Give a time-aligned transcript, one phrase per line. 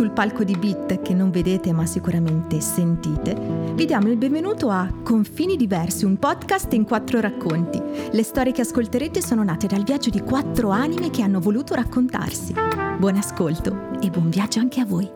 [0.00, 3.34] sul palco di Beat che non vedete ma sicuramente sentite,
[3.74, 7.78] vi diamo il benvenuto a Confini Diversi, un podcast in quattro racconti.
[8.10, 12.54] Le storie che ascolterete sono nate dal viaggio di quattro anime che hanno voluto raccontarsi.
[12.96, 15.06] Buon ascolto e buon viaggio anche a voi.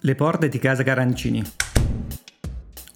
[0.00, 1.40] Le porte di casa Garancini.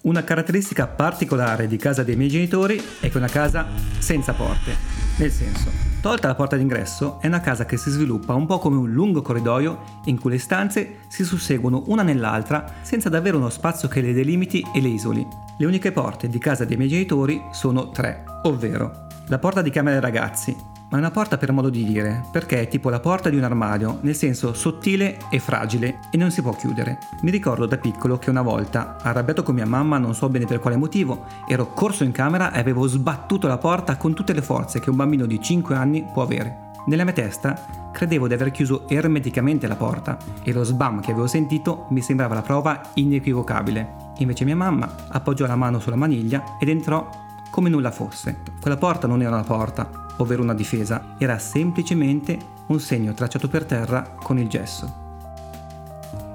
[0.01, 3.67] Una caratteristica particolare di casa dei miei genitori è che è una casa
[3.99, 5.04] senza porte.
[5.17, 5.71] Nel senso,
[6.01, 9.21] tolta la porta d'ingresso, è una casa che si sviluppa un po' come un lungo
[9.21, 14.11] corridoio in cui le stanze si susseguono una nell'altra senza davvero uno spazio che le
[14.11, 15.25] delimiti e le isoli.
[15.57, 19.99] Le uniche porte di casa dei miei genitori sono tre, ovvero la porta di camera
[19.99, 20.53] dei ragazzi,
[20.89, 23.43] ma è una porta per modo di dire, perché è tipo la porta di un
[23.43, 26.99] armadio, nel senso sottile e fragile e non si può chiudere.
[27.21, 30.59] Mi ricordo da piccolo che una volta, arrabbiato con mia mamma, non so bene per
[30.59, 34.79] quale motivo, ero corso in camera e avevo sbattuto la porta con tutte le forze
[34.79, 36.63] che un bambino di 5 anni può avere.
[36.87, 41.25] Nella mia testa credevo di aver chiuso ermeticamente la porta e lo sbam che avevo
[41.25, 44.13] sentito mi sembrava la prova inequivocabile.
[44.17, 47.09] Invece mia mamma appoggiò la mano sulla maniglia ed entrò
[47.49, 48.41] come nulla fosse.
[48.61, 53.65] Quella porta non era una porta, ovvero una difesa, era semplicemente un segno tracciato per
[53.65, 55.03] terra con il gesso.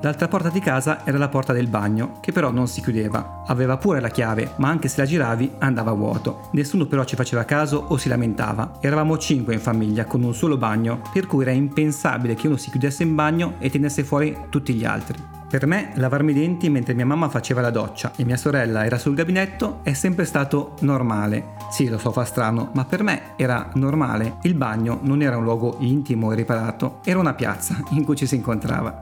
[0.02, 3.42] L'altra porta di casa era la porta del bagno, che però non si chiudeva.
[3.46, 6.48] Aveva pure la chiave, ma anche se la giravi andava vuoto.
[6.52, 8.78] Nessuno però ci faceva caso o si lamentava.
[8.80, 12.70] Eravamo cinque in famiglia con un solo bagno, per cui era impensabile che uno si
[12.70, 15.22] chiudesse in bagno e tenesse fuori tutti gli altri.
[15.50, 18.98] Per me lavarmi i denti mentre mia mamma faceva la doccia e mia sorella era
[18.98, 21.59] sul gabinetto è sempre stato normale.
[21.70, 24.38] Sì, lo so, fa strano, ma per me era normale.
[24.42, 28.26] Il bagno non era un luogo intimo e riparato, era una piazza in cui ci
[28.26, 28.98] si incontrava.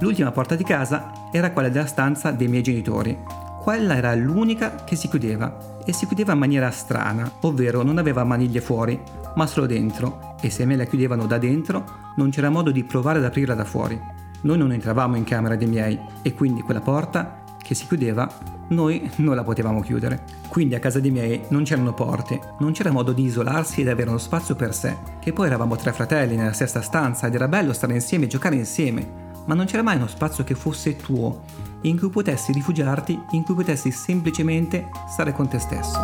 [0.00, 3.16] L'ultima porta di casa era quella della stanza dei miei genitori.
[3.62, 8.24] Quella era l'unica che si chiudeva e si chiudeva in maniera strana, ovvero non aveva
[8.24, 9.00] maniglie fuori,
[9.36, 11.84] ma solo dentro e se me la chiudevano da dentro
[12.16, 13.98] non c'era modo di provare ad aprirla da fuori.
[14.42, 18.32] Noi non entravamo in camera dei miei e quindi quella porta che si chiudeva
[18.68, 20.22] noi non la potevamo chiudere.
[20.48, 24.08] Quindi a casa dei miei non c'erano porte, non c'era modo di isolarsi ed avere
[24.08, 27.72] uno spazio per sé, che poi eravamo tre fratelli nella stessa stanza ed era bello
[27.72, 31.42] stare insieme e giocare insieme, ma non c'era mai uno spazio che fosse tuo,
[31.82, 35.98] in cui potessi rifugiarti, in cui potessi semplicemente stare con te stesso.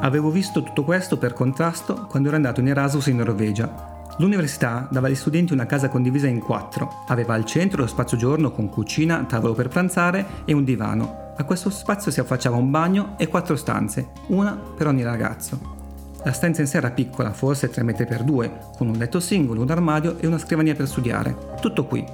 [0.00, 3.97] Avevo visto tutto questo per contrasto quando ero andato in Erasmus in Norvegia.
[4.18, 7.04] L'università dava agli studenti una casa condivisa in quattro.
[7.06, 11.34] Aveva al centro lo spazio giorno con cucina, tavolo per pranzare e un divano.
[11.36, 15.76] A questo spazio si affacciava un bagno e quattro stanze, una per ogni ragazzo.
[16.24, 19.62] La stanza in sé era piccola, forse 3 metri per 2, con un letto singolo,
[19.62, 21.36] un armadio e una scrivania per studiare.
[21.60, 22.04] Tutto qui.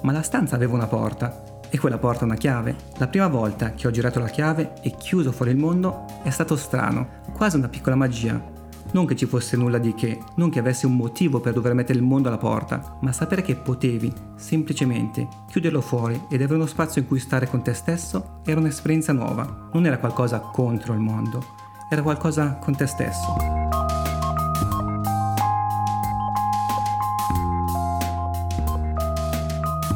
[0.00, 2.74] Ma la stanza aveva una porta e quella porta una chiave.
[2.96, 6.56] La prima volta che ho girato la chiave e chiuso fuori il mondo è stato
[6.56, 8.59] strano, quasi una piccola magia.
[8.92, 11.98] Non che ci fosse nulla di che, non che avessi un motivo per dover mettere
[11.98, 17.00] il mondo alla porta, ma sapere che potevi, semplicemente, chiuderlo fuori ed avere uno spazio
[17.00, 19.68] in cui stare con te stesso era un'esperienza nuova.
[19.72, 21.44] Non era qualcosa contro il mondo,
[21.88, 23.89] era qualcosa con te stesso.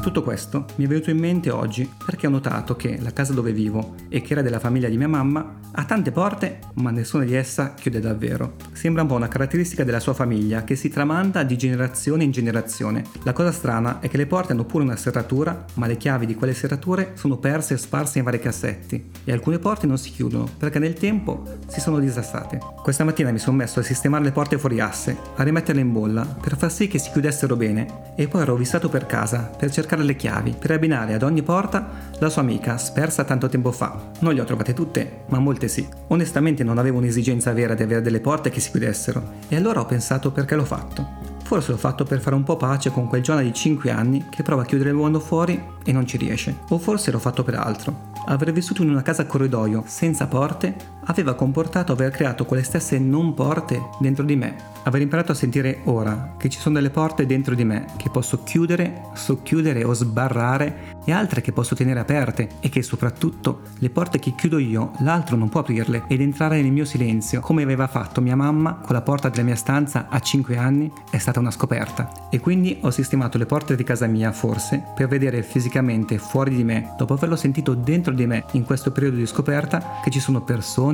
[0.04, 3.54] Tutto questo mi è venuto in mente oggi perché ho notato che la casa dove
[3.54, 7.34] vivo e che era della famiglia di mia mamma ha tante porte, ma nessuna di
[7.34, 8.56] esse chiude davvero.
[8.72, 13.03] Sembra un po' una caratteristica della sua famiglia che si tramanda di generazione in generazione.
[13.22, 16.34] La cosa strana è che le porte hanno pure una serratura, ma le chiavi di
[16.34, 20.48] quelle serrature sono perse e sparse in vari cassetti e alcune porte non si chiudono
[20.59, 21.44] perché nel tempo
[21.75, 22.61] si sono disassate.
[22.81, 26.25] Questa mattina mi sono messo a sistemare le porte fuori asse, a rimetterle in bolla
[26.25, 30.05] per far sì che si chiudessero bene e poi ero vissato per casa per cercare
[30.05, 34.11] le chiavi per abbinare ad ogni porta la sua amica spersa tanto tempo fa.
[34.21, 35.85] Non le ho trovate tutte, ma molte sì.
[36.09, 39.87] Onestamente non avevo un'esigenza vera di avere delle porte che si chiudessero e allora ho
[39.87, 41.33] pensato perché l'ho fatto.
[41.43, 44.43] Forse l'ho fatto per fare un po' pace con quel Giona di 5 anni che
[44.43, 46.56] prova a chiudere il mondo fuori e non ci riesce.
[46.69, 48.12] O forse l'ho fatto per altro.
[48.27, 50.75] Aver vissuto in una casa a corridoio senza porte
[51.06, 54.73] aveva comportato aver creato quelle stesse non porte dentro di me.
[54.85, 58.43] Aver imparato a sentire ora che ci sono delle porte dentro di me che posso
[58.43, 64.19] chiudere, socchiudere o sbarrare e altre che posso tenere aperte e che soprattutto le porte
[64.19, 68.21] che chiudo io l'altro non può aprirle ed entrare nel mio silenzio come aveva fatto
[68.21, 72.29] mia mamma con la porta della mia stanza a 5 anni è stata una scoperta
[72.31, 76.65] e quindi ho sistemato le porte di casa mia forse per vedere fisicamente fuori di
[76.65, 80.43] me dopo averlo sentito dentro di me in questo periodo di scoperta che ci sono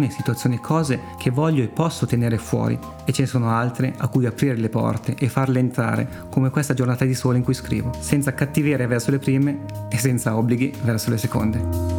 [0.01, 3.95] persone, situazioni e cose che voglio e posso tenere fuori e ce ne sono altre
[3.97, 7.55] a cui aprire le porte e farle entrare come questa giornata di sole in cui
[7.55, 11.99] scrivo senza cattiveria verso le prime e senza obblighi verso le seconde.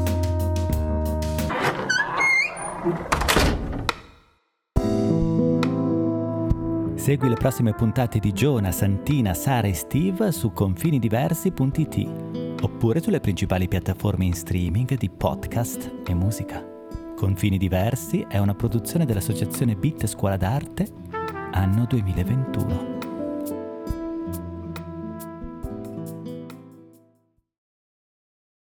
[6.95, 12.07] Segui le prossime puntate di Giona, Santina, Sara e Steve su confinidiversi.it
[12.61, 16.70] oppure sulle principali piattaforme in streaming di podcast e musica.
[17.21, 20.87] Confini Diversi è una produzione dell'associazione Bit Scuola d'Arte
[21.51, 23.00] anno 2021.